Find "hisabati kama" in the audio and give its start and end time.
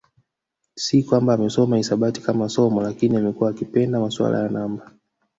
1.77-2.49